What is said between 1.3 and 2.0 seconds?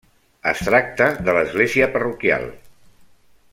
l'església